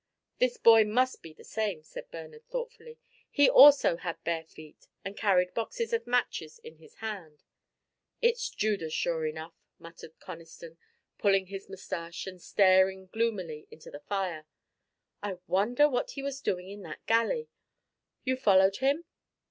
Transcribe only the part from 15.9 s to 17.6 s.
he was doing in that galley?